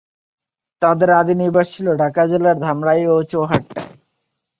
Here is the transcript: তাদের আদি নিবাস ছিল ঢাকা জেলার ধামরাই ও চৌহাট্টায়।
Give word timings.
তাদের 0.81 1.09
আদি 1.11 1.33
নিবাস 1.35 1.67
ছিল 1.73 1.87
ঢাকা 1.97 2.23
জেলার 2.27 2.57
ধামরাই 2.59 3.01
ও 3.07 3.15
চৌহাট্টায়। 3.31 3.89